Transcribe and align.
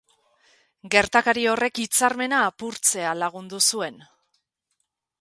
Gertakari 0.95 1.43
horrek 1.51 1.83
hitzarmena 1.85 2.41
apurtzea 2.49 3.15
lagundu 3.23 3.63
zuen. 3.69 4.05